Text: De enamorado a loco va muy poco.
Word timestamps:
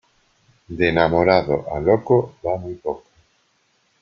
De 0.79 0.87
enamorado 0.89 1.67
a 1.71 1.79
loco 1.79 2.33
va 2.43 2.57
muy 2.57 2.73
poco. 2.73 3.03